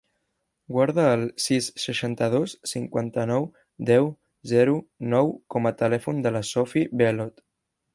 Guarda 0.75 1.03
el 1.17 1.25
sis, 1.47 1.67
seixanta-dos, 1.83 2.57
cinquanta-nou, 2.73 3.47
deu, 3.93 4.11
zero, 4.57 4.77
nou 5.17 5.33
com 5.57 5.73
a 5.73 5.77
telèfon 5.87 6.29
de 6.29 6.37
la 6.39 6.47
Sophie 6.55 6.93
Bellot. 7.03 7.51